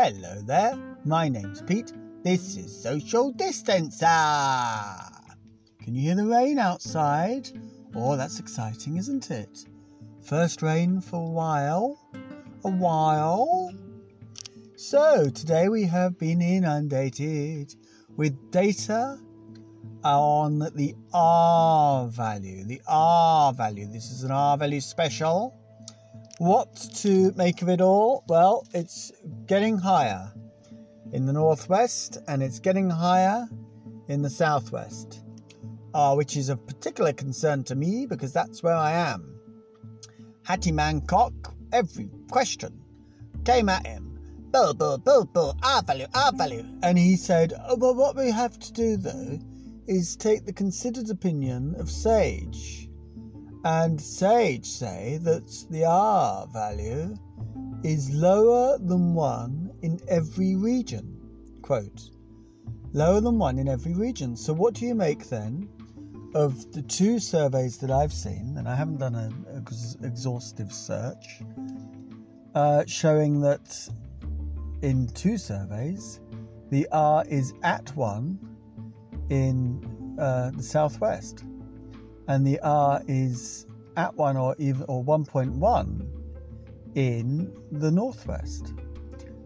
[0.00, 1.92] Hello there, my name's Pete.
[2.22, 4.06] This is Social Distancer.
[5.82, 7.48] Can you hear the rain outside?
[7.96, 9.66] Oh, that's exciting, isn't it?
[10.22, 11.98] First rain for a while.
[12.64, 13.72] A while.
[14.76, 17.74] So, today we have been inundated
[18.16, 19.18] with data
[20.04, 22.62] on the R value.
[22.62, 23.88] The R value.
[23.88, 25.57] This is an R value special.
[26.38, 28.22] What to make of it all?
[28.28, 29.10] Well, it's
[29.46, 30.32] getting higher
[31.12, 33.48] in the northwest and it's getting higher
[34.06, 35.24] in the southwest,
[35.94, 39.40] uh, which is of particular concern to me because that's where I am.
[40.44, 42.84] Hattie Mancock, every question
[43.44, 44.20] came at him.
[44.52, 46.64] Bull, bull, bull, bull, R value, R value.
[46.84, 49.40] And he said, oh, well, what we have to do though
[49.88, 52.87] is take the considered opinion of Sage
[53.68, 57.14] and Sage say that the R value
[57.84, 61.14] is lower than 1 in every region.
[61.60, 62.08] Quote,
[62.94, 64.36] lower than 1 in every region.
[64.36, 65.68] So, what do you make then
[66.34, 69.66] of the two surveys that I've seen, and I haven't done an
[70.02, 71.42] exhaustive search,
[72.54, 73.86] uh, showing that
[74.80, 76.20] in two surveys,
[76.70, 78.38] the R is at 1
[79.28, 81.44] in uh, the southwest
[82.28, 86.06] and the R is at 1 or even or 1.1
[86.94, 88.74] in the northwest.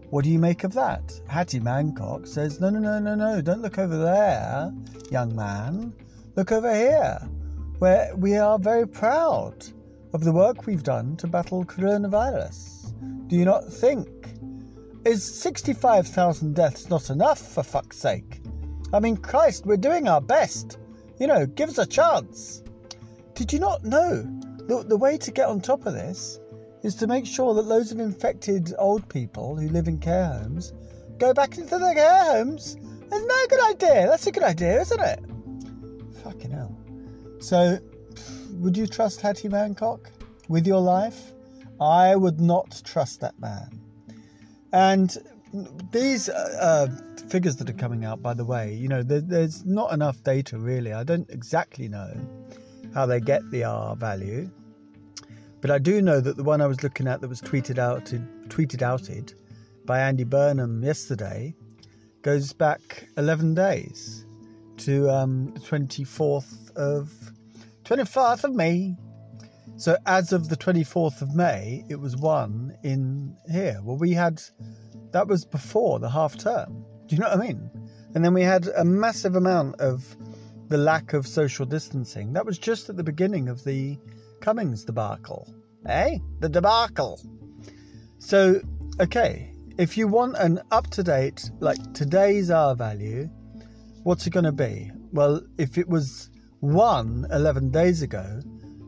[0.09, 1.19] What do you make of that?
[1.27, 4.71] Hattie Mancock says, No, no, no, no, no, don't look over there,
[5.09, 5.93] young man.
[6.35, 7.17] Look over here,
[7.79, 9.65] where we are very proud
[10.13, 12.93] of the work we've done to battle coronavirus.
[13.27, 14.07] Do you not think?
[15.05, 18.41] Is 65,000 deaths not enough, for fuck's sake?
[18.93, 20.77] I mean, Christ, we're doing our best.
[21.19, 22.62] You know, give us a chance.
[23.43, 24.23] Did you not know?
[24.69, 26.39] The, the way to get on top of this
[26.81, 30.71] is to make sure that loads of infected old people who live in care homes
[31.17, 32.77] go back into their care homes.
[32.77, 34.07] Isn't that a good idea?
[34.07, 35.19] That's a good idea, isn't it?
[36.23, 36.73] Fucking hell.
[37.39, 37.79] So,
[38.61, 40.09] would you trust Hattie Mancock
[40.47, 41.33] with your life?
[41.81, 43.77] I would not trust that man.
[44.71, 45.17] And
[45.91, 49.65] these uh, uh, figures that are coming out, by the way, you know, there, there's
[49.65, 50.93] not enough data really.
[50.93, 52.13] I don't exactly know
[52.93, 54.49] how they get the R value.
[55.61, 58.05] But I do know that the one I was looking at that was tweeted out
[58.49, 59.33] tweeted outed
[59.85, 61.55] by Andy Burnham yesterday
[62.21, 64.25] goes back 11 days
[64.77, 67.11] to um, the 24th of
[67.83, 68.95] 24th of May.
[69.75, 73.79] So as of the 24th of May, it was one in here.
[73.83, 74.41] Well, we had
[75.11, 76.85] that was before the half term.
[77.07, 77.69] Do you know what I mean?
[78.15, 80.15] And then we had a massive amount of
[80.73, 82.33] the lack of social distancing.
[82.33, 83.95] That was just at the beginning of the
[84.41, 85.47] Cummings debacle.
[85.85, 86.17] Eh?
[86.39, 87.21] The debacle.
[88.17, 88.59] So,
[88.99, 93.29] okay, if you want an up to date, like today's R value,
[94.01, 94.89] what's it going to be?
[95.11, 98.41] Well, if it was 1 11 days ago,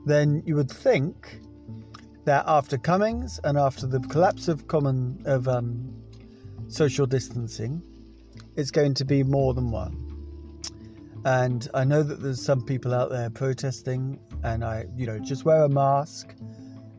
[0.07, 1.39] then you would think
[2.23, 5.93] that after Cummings and after the collapse of common of um,
[6.67, 7.79] social distancing,
[8.55, 10.04] it's going to be more than one.
[11.25, 15.43] And I know that there's some people out there protesting, and I, you know, just
[15.43, 16.35] wear a mask.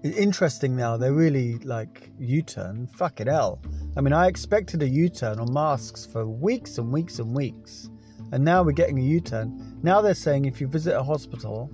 [0.03, 2.88] It's interesting now, they're really like U turn.
[2.88, 3.62] Fucking hell.
[3.97, 7.88] I mean, I expected a U turn on masks for weeks and weeks and weeks.
[8.32, 9.78] And now we're getting a U turn.
[9.84, 11.70] Now they're saying if you visit a hospital,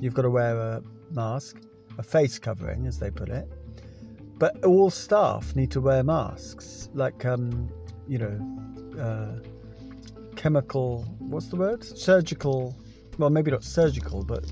[0.00, 1.58] you've got to wear a mask,
[1.98, 3.46] a face covering, as they put it.
[4.38, 7.68] But all staff need to wear masks, like, um,
[8.08, 9.46] you know, uh,
[10.40, 11.84] chemical, what's the word?
[11.84, 12.74] Surgical,
[13.18, 14.42] well, maybe not surgical, but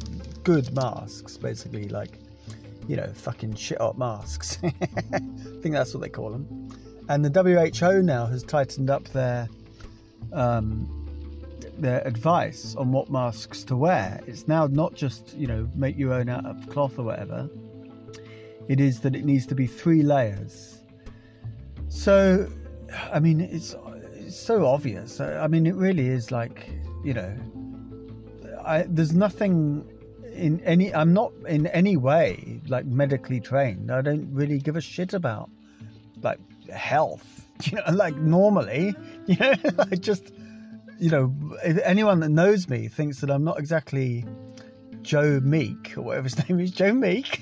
[0.44, 2.18] good masks, basically, like,
[2.86, 4.58] you know, fucking shit up masks.
[4.62, 4.70] I
[5.62, 6.68] think that's what they call them.
[7.08, 9.48] And the WHO now has tightened up their
[10.34, 10.94] um,
[11.78, 14.20] their advice on what masks to wear.
[14.26, 17.48] It's now not just, you know, make your own out of cloth or whatever.
[18.68, 20.82] It is that it needs to be three layers.
[21.88, 22.46] So,
[23.10, 23.74] I mean, it's
[24.28, 25.20] it's so obvious.
[25.20, 26.68] I mean, it really is like,
[27.02, 27.34] you know,
[28.62, 29.88] I, there's nothing
[30.34, 30.94] in any.
[30.94, 33.90] I'm not in any way like medically trained.
[33.90, 35.50] I don't really give a shit about
[36.22, 36.38] like
[36.70, 37.34] health.
[37.64, 38.94] You know, like normally,
[39.26, 40.32] you know, I just,
[41.00, 41.34] you know,
[41.64, 44.24] if anyone that knows me thinks that I'm not exactly
[45.02, 47.40] Joe Meek or whatever his name is, Joe Meek.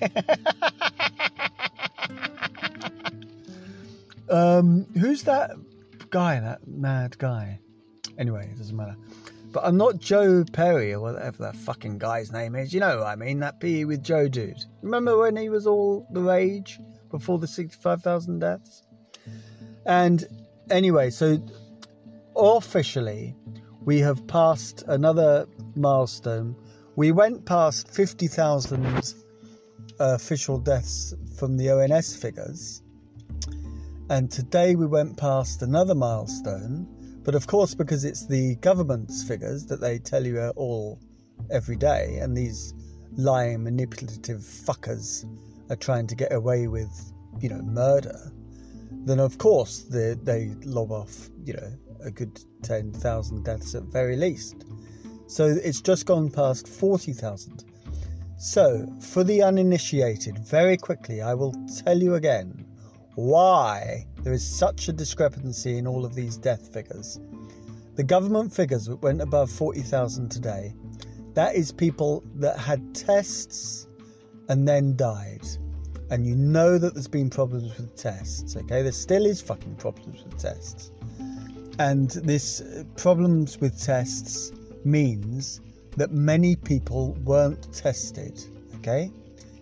[4.31, 5.51] um, who's that
[6.11, 7.61] guy, that mad guy.
[8.19, 8.97] Anyway, it doesn't matter.
[9.53, 12.75] But I'm not Joe Perry or whatever that fucking guy's name is.
[12.75, 13.41] You know what I mean?
[13.41, 14.63] That PE with Joe dude.
[14.83, 16.79] Remember when he was all the rage
[17.11, 18.83] before the 65,000 deaths?
[19.87, 20.27] And
[20.71, 21.39] anyway, so
[22.37, 23.35] officially,
[23.83, 26.57] we have passed another milestone.
[26.97, 29.05] We went past 50,000 uh,
[29.99, 32.83] official deaths from the ONS figures.
[34.09, 36.87] And today we went past another milestone.
[37.25, 41.01] But of course, because it's the government's figures that they tell you all
[41.51, 42.73] every day, and these
[43.17, 45.25] lying, manipulative fuckers
[45.71, 48.31] are trying to get away with, you know, murder,
[49.05, 51.73] then of course they, they lob off, you know,
[52.05, 54.67] a good 10,000 deaths at very least.
[55.27, 57.65] So it's just gone past 40,000.
[58.39, 61.55] So, for the uninitiated, very quickly, I will
[61.85, 62.66] tell you again
[63.17, 67.19] why there is such a discrepancy in all of these death figures.
[67.97, 70.75] The government figures went above 40,000 today.
[71.35, 73.89] That is people that had tests
[74.49, 75.47] and then died.
[76.11, 78.83] And you know that there's been problems with tests, okay?
[78.83, 80.93] There still is fucking problems with tests.
[81.79, 84.53] And this uh, problems with tests
[84.85, 85.61] means
[85.97, 88.43] that many people weren't tested.
[88.77, 89.11] Okay?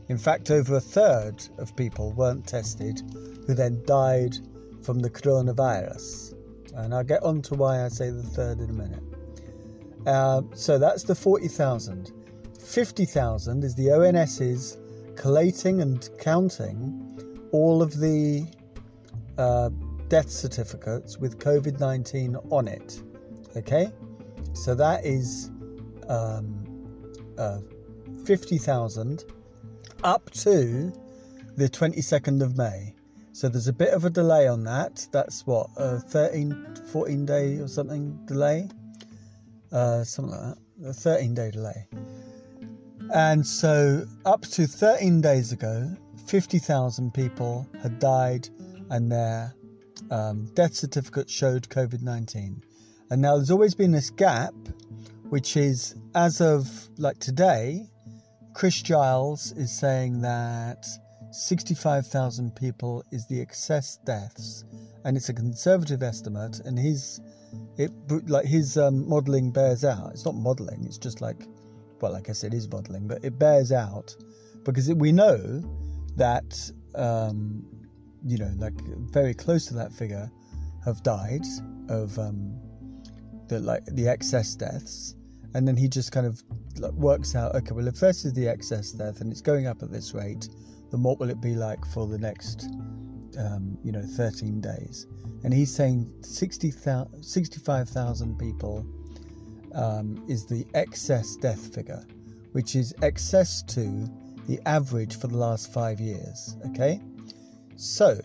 [0.08, 3.02] In fact, over a third of people weren't tested
[3.46, 4.36] who then died
[4.82, 6.34] from the coronavirus.
[6.74, 9.02] And I'll get on to why I say the third in a minute.
[10.06, 12.12] Uh, so that's the 40,000.
[12.58, 14.78] 50,000 is the ONS's
[15.16, 18.46] collating and counting all of the
[19.38, 19.70] uh,
[20.08, 23.00] death certificates with COVID 19 on it.
[23.56, 23.90] Okay?
[24.52, 25.50] So that is
[26.08, 26.64] um,
[27.38, 27.60] uh,
[28.24, 29.24] 50,000
[30.04, 30.92] up to
[31.56, 32.94] the 22nd of May.
[33.32, 35.08] So there's a bit of a delay on that.
[35.10, 38.68] That's what, a 13, 14 day or something delay?
[39.72, 40.88] Uh, something like that.
[40.90, 41.88] A 13 day delay.
[43.14, 45.90] And so up to 13 days ago,
[46.26, 48.48] 50,000 people had died
[48.90, 49.54] and their
[50.10, 52.62] um, death certificate showed COVID 19.
[53.10, 54.54] And now there's always been this gap
[55.30, 57.88] which is as of like today,
[58.54, 60.86] Chris Giles is saying that
[61.32, 64.64] 65,000 people is the excess deaths,
[65.04, 66.60] and it's a conservative estimate.
[66.60, 67.20] And his
[67.76, 67.90] it
[68.28, 70.12] like his um, modelling bears out.
[70.12, 70.84] It's not modelling.
[70.86, 71.46] It's just like,
[72.00, 74.14] well, I said, it is modelling, but it bears out
[74.64, 75.62] because we know
[76.16, 77.66] that um,
[78.24, 78.74] you know, like
[79.10, 80.30] very close to that figure,
[80.84, 81.44] have died
[81.88, 82.58] of um,
[83.48, 85.16] the like the excess deaths,
[85.54, 86.42] and then he just kind of
[86.94, 89.90] works out okay well if this is the excess death and it's going up at
[89.90, 90.48] this rate
[90.90, 92.68] then what will it be like for the next
[93.38, 95.06] um, you know 13 days?
[95.42, 96.72] And he's saying 60,
[97.20, 98.86] 65,000 people
[99.74, 102.04] um, is the excess death figure
[102.52, 104.08] which is excess to
[104.46, 107.00] the average for the last five years okay?
[107.76, 108.20] So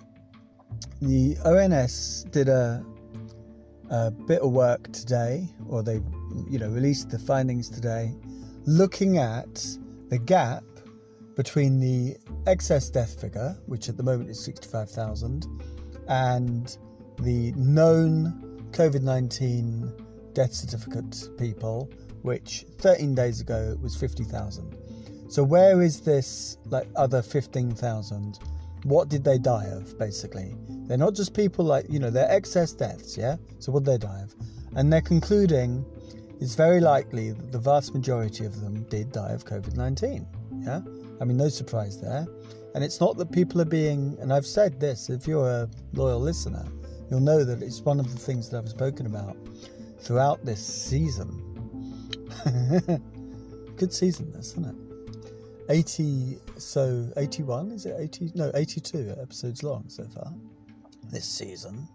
[1.02, 2.86] the ONS did a
[3.90, 6.00] a bit of work today, or they,
[6.50, 8.16] you know, released the findings today,
[8.66, 9.66] looking at
[10.10, 10.64] the gap
[11.36, 15.46] between the excess death figure, which at the moment is 65,000,
[16.08, 16.78] and
[17.20, 19.94] the known COVID 19
[20.34, 21.90] death certificate people,
[22.22, 24.78] which 13 days ago was 50,000.
[25.30, 28.40] So, where is this like other 15,000?
[28.84, 30.56] What did they die of, basically?
[30.88, 33.36] They're not just people like, you know, they're excess deaths, yeah?
[33.60, 34.34] So what did they die of?
[34.76, 35.86] And they're concluding
[36.40, 40.26] it's very likely that the vast majority of them did die of COVID 19,
[40.62, 40.82] yeah?
[41.22, 42.28] I mean, no surprise there.
[42.76, 46.20] And it's not that people are being, and I've said this, if you're a loyal
[46.20, 46.66] listener,
[47.10, 49.36] you'll know that it's one of the things that I've spoken about
[50.00, 51.28] throughout this season.
[53.76, 54.76] Good season, this, isn't it?
[55.70, 58.32] 80, so 81, is it 80?
[58.36, 60.32] No, 82 episodes long so far
[61.12, 61.88] this season.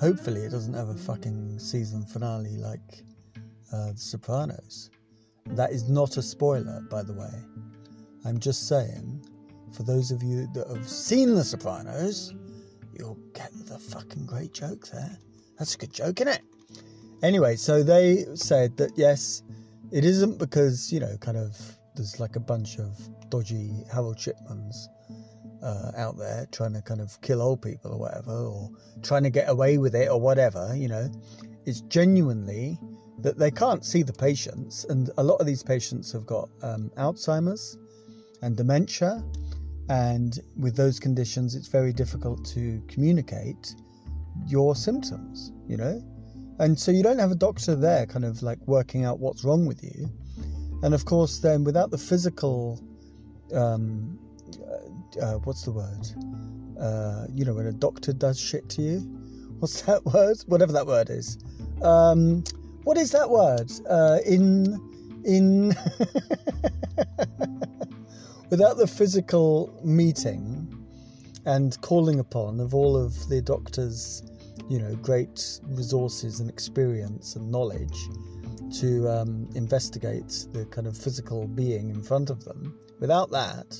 [0.00, 3.04] Hopefully, it doesn't have a fucking season finale like
[3.74, 4.90] uh, The Sopranos.
[5.46, 7.34] That is not a spoiler, by the way.
[8.24, 9.26] I'm just saying,
[9.72, 12.32] for those of you that have seen The Sopranos,
[12.98, 15.18] you'll get the fucking great joke there.
[15.58, 16.42] That's a good joke, isn't it?
[17.22, 19.42] Anyway, so they said that yes,
[19.90, 21.56] it isn't because, you know, kind of
[21.94, 22.98] there's like a bunch of
[23.30, 24.88] dodgy Harold Shipmans
[25.62, 28.70] uh, out there trying to kind of kill old people or whatever, or
[29.02, 31.10] trying to get away with it or whatever, you know,
[31.66, 32.78] it's genuinely
[33.18, 34.84] that they can't see the patients.
[34.84, 37.78] And a lot of these patients have got um, Alzheimer's
[38.42, 39.22] and dementia.
[39.88, 43.74] And with those conditions, it's very difficult to communicate
[44.46, 46.02] your symptoms, you know?
[46.58, 49.66] And so you don't have a doctor there kind of like working out what's wrong
[49.66, 50.10] with you.
[50.82, 52.80] And of course, then without the physical
[53.52, 54.18] um,
[55.20, 56.06] uh, what's the word?
[56.80, 58.98] Uh, you know, when a doctor does shit to you.
[59.58, 60.38] What's that word?
[60.46, 61.38] Whatever that word is.
[61.82, 62.44] Um,
[62.84, 63.70] what is that word?
[63.88, 64.80] Uh, in
[65.24, 65.68] in
[68.50, 70.70] without the physical meeting
[71.46, 74.22] and calling upon of all of the doctor's,
[74.68, 78.08] you know, great resources and experience and knowledge
[78.80, 82.78] to um, investigate the kind of physical being in front of them.
[83.00, 83.76] Without that,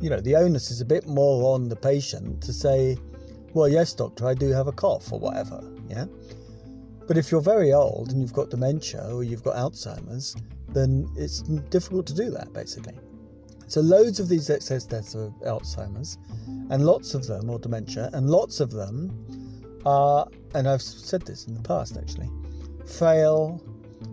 [0.00, 2.96] you know, the onus is a bit more on the patient to say,
[3.54, 5.62] well, yes, doctor, I do have a cough or whatever.
[5.88, 6.06] Yeah.
[7.06, 10.34] But if you're very old and you've got dementia or you've got Alzheimer's,
[10.68, 12.94] then it's difficult to do that, basically.
[13.66, 16.18] So, loads of these excess deaths of Alzheimer's,
[16.70, 19.10] and lots of them, or dementia, and lots of them
[19.86, 22.30] are, and I've said this in the past actually,
[22.86, 23.62] frail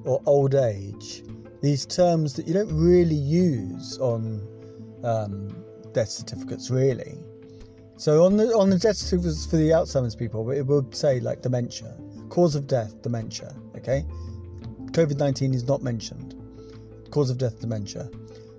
[0.05, 1.23] or old age.
[1.61, 4.47] These terms that you don't really use on
[5.03, 7.17] um, death certificates, really.
[7.97, 11.41] So on the on the death certificates for the Alzheimer's people, it would say like
[11.41, 11.95] dementia,
[12.31, 13.53] cause of death, dementia.
[13.75, 14.05] Okay,
[14.91, 16.33] COVID nineteen is not mentioned.
[17.11, 18.09] Cause of death, dementia.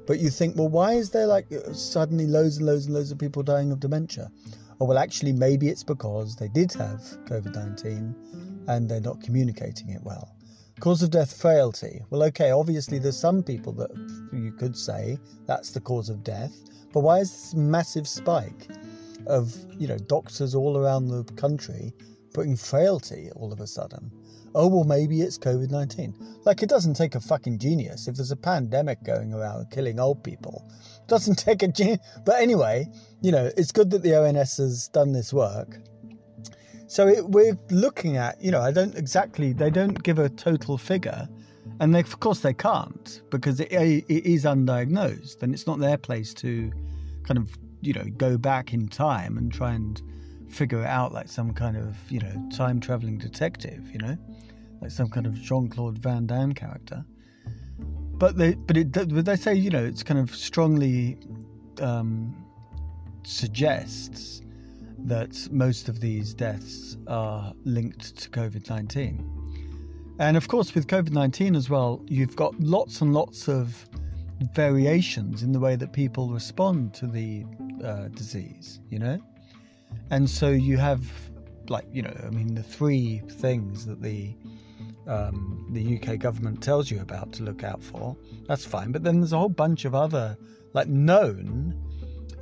[0.07, 3.19] But you think, well, why is there like suddenly loads and loads and loads of
[3.19, 4.31] people dying of dementia?
[4.79, 9.89] Oh, well, actually, maybe it's because they did have COVID 19 and they're not communicating
[9.89, 10.37] it well.
[10.81, 12.03] Cause of death, frailty.
[12.11, 13.91] Well, okay, obviously, there's some people that
[14.33, 16.55] you could say that's the cause of death,
[16.93, 18.69] but why is this massive spike
[19.27, 21.95] of, you know, doctors all around the country
[22.33, 24.11] putting frailty all of a sudden?
[24.55, 26.15] oh, well, maybe it's COVID 19.
[26.45, 28.09] Like, it doesn't take a fucking genius.
[28.09, 32.01] If there's a pandemic going around killing old people, it doesn't take a genius.
[32.25, 32.87] But anyway,
[33.21, 35.79] you know, it's good that the ONS has done this work.
[36.87, 40.77] So it, we're looking at, you know, I don't exactly, they don't give a total
[40.77, 41.29] figure.
[41.81, 45.97] And they, of course, they can't because it, it is undiagnosed and it's not their
[45.97, 46.71] place to
[47.25, 50.03] kind of, you know, go back in time and try and
[50.53, 54.17] figure it out like some kind of, you know, time traveling detective, you know,
[54.81, 57.05] like some kind of Jean Claude Van Damme character.
[58.15, 61.19] But they, but it, but they say, you know, it's kind of strongly
[61.81, 62.35] um,
[63.25, 64.43] suggests
[64.99, 69.29] that most of these deaths are linked to COVID 19.
[70.19, 73.89] And of course, with COVID 19 as well, you've got lots and lots of
[74.55, 77.45] variations in the way that people respond to the
[77.85, 79.19] uh, disease, you know?
[80.11, 81.05] And so you have,
[81.69, 84.35] like, you know, I mean, the three things that the
[85.07, 88.17] um, the UK government tells you about to look out for.
[88.47, 90.37] That's fine, but then there's a whole bunch of other,
[90.75, 91.75] like, known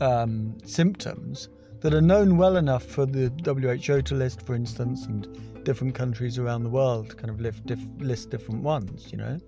[0.01, 1.49] um, symptoms
[1.81, 6.39] that are known well enough for the WHO to list, for instance, and different countries
[6.39, 9.39] around the world kind of diff- list different ones, you know.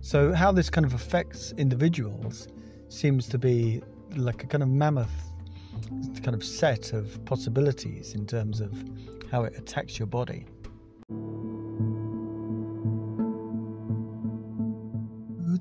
[0.00, 2.48] So how this kind of affects individuals
[2.88, 3.82] seems to be
[4.16, 5.32] like a kind of mammoth
[6.22, 8.72] kind of set of possibilities in terms of
[9.30, 10.46] how it attacks your body.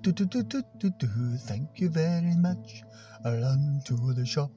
[0.04, 2.84] Thank you very much.
[3.26, 4.52] I run to the shop.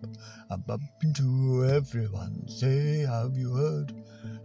[0.50, 2.48] I bump into everyone.
[2.48, 3.92] Say, have you heard?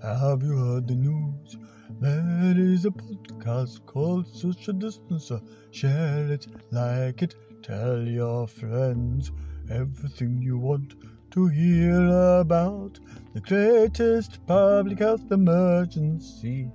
[0.04, 1.58] Have you heard the news?
[2.00, 5.42] There is a podcast called Social Distancer.
[5.72, 9.32] Share it, like it, tell your friends
[9.70, 10.96] everything you want
[11.30, 13.00] to hear about
[13.34, 16.68] the greatest public health emergency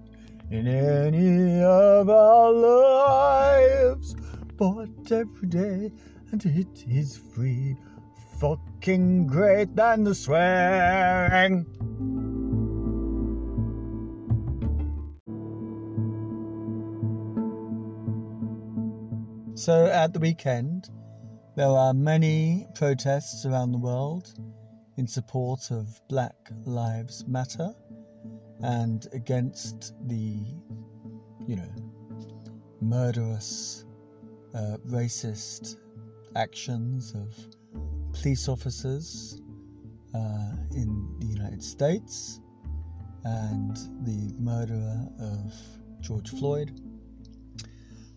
[0.50, 4.14] in any of our lives.
[4.56, 5.90] Bought every day,
[6.30, 7.76] and it is free.
[8.38, 11.66] Fucking great than the swearing.
[19.56, 20.90] So at the weekend,
[21.54, 24.34] there are many protests around the world
[24.98, 26.36] in support of Black
[26.66, 27.72] Lives Matter
[28.60, 30.44] and against the,
[31.46, 31.72] you know,
[32.82, 33.86] murderous,
[34.54, 35.76] uh, racist
[36.34, 37.34] actions of
[38.12, 39.40] police officers
[40.14, 42.42] uh, in the United States
[43.25, 45.54] and the murderer of
[46.02, 46.78] George Floyd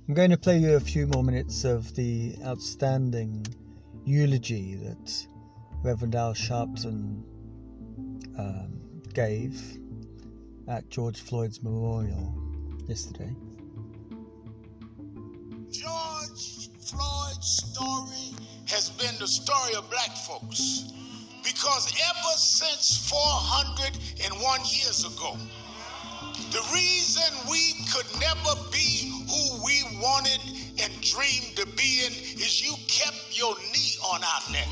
[0.10, 3.46] I'm going to play you a few more minutes of the outstanding
[4.06, 5.28] eulogy that
[5.84, 7.22] Reverend Al Sharpton
[8.36, 8.82] um,
[9.14, 9.62] gave
[10.68, 12.34] at George Floyd's memorial
[12.88, 13.36] yesterday.
[15.70, 18.34] George Floyd's story
[18.66, 20.92] has been the story of black folks
[21.44, 25.38] because ever since 401 years ago,
[26.50, 29.09] the reason we could never be
[30.10, 30.42] wanted
[30.82, 32.12] and dreamed to be in
[32.42, 34.68] is you kept your knee on our neck.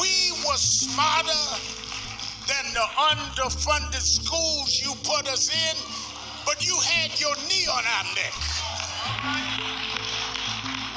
[0.00, 1.44] We were smarter
[2.48, 5.76] than the underfunded schools you put us in,
[6.46, 8.34] but you had your knee on our neck.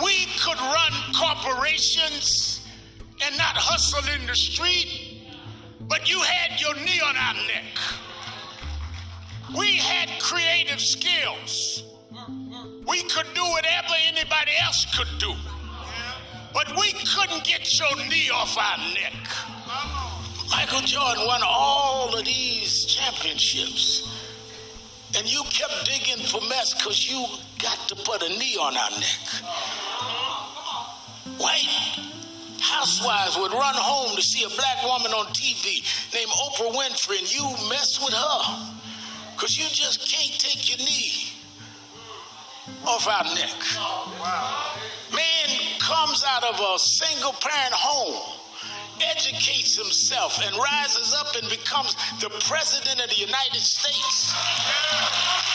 [0.03, 2.65] We could run corporations
[3.25, 5.06] and not hustle in the street
[5.87, 7.77] but you had your knee on our neck.
[9.57, 11.83] We had creative skills.
[12.85, 15.33] We could do whatever anybody else could do.
[16.53, 19.13] But we couldn't get your knee off our neck.
[20.49, 24.03] Michael Jordan won all of these championships.
[25.17, 27.25] And you kept digging for mess because you
[27.61, 29.27] got to put a knee on our neck.
[31.37, 32.06] White
[32.67, 35.81] housewives would run home to see a black woman on TV
[36.13, 38.39] named Oprah Winfrey, and you mess with her
[39.35, 41.31] because you just can't take your knee
[42.85, 43.55] off our neck.
[45.13, 48.19] Man comes out of a single parent home,
[49.01, 54.33] educates himself, and rises up and becomes the president of the United States.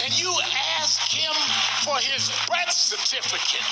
[0.04, 0.32] And you
[0.80, 1.34] ask him
[1.84, 3.66] for his birth certificate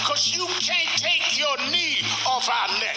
[0.00, 2.96] because you can't take your knee off our neck.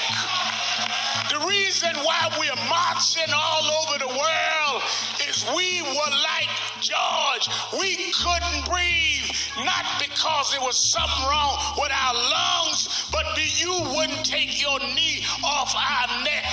[1.29, 4.81] The reason why we're marching all over the world
[5.27, 7.49] is we were like George.
[7.79, 9.29] We couldn't breathe,
[9.65, 13.27] not because there was something wrong with our lungs, but
[13.59, 16.43] you wouldn't take your knee off our neck.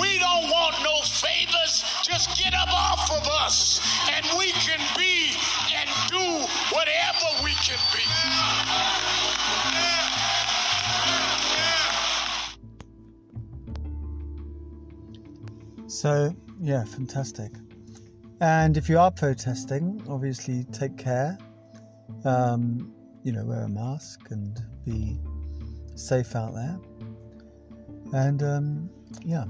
[0.00, 1.84] We don't want no favors.
[2.02, 3.80] Just get up off of us,
[4.14, 5.34] and we can be
[15.92, 17.52] So, yeah, fantastic.
[18.40, 21.36] And if you are protesting, obviously take care.
[22.24, 25.20] Um, you know, wear a mask and be
[25.94, 26.78] safe out there.
[28.14, 28.90] And um,
[29.22, 29.44] yeah.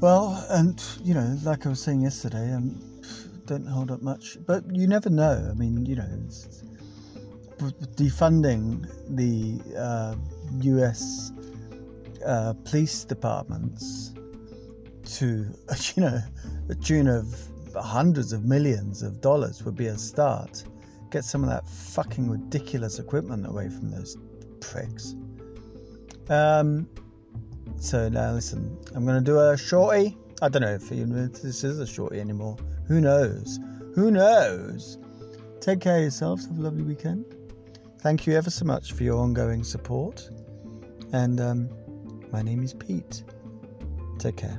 [0.00, 2.78] Well, and you know, like I was saying yesterday, um,
[3.46, 5.48] don't hold up much, but you never know.
[5.50, 6.10] I mean, you know,
[7.96, 10.14] defunding the uh,
[10.60, 11.32] U.S.
[12.24, 14.12] Uh, police departments
[15.14, 15.46] to
[15.94, 16.20] you know
[16.66, 17.34] the tune of
[17.76, 20.64] hundreds of millions of dollars would be a start.
[21.10, 24.16] Get some of that fucking ridiculous equipment away from those
[24.60, 25.16] pricks.
[26.28, 26.88] Um,
[27.78, 30.16] so now listen, I'm going to do a shorty.
[30.42, 32.56] I don't know if this is a shorty anymore.
[32.86, 33.58] Who knows?
[33.94, 34.98] Who knows?
[35.60, 36.46] Take care of yourselves.
[36.46, 37.24] Have a lovely weekend.
[38.00, 40.28] Thank you ever so much for your ongoing support.
[41.12, 41.68] And um,
[42.32, 43.24] my name is Pete.
[44.18, 44.58] Take care.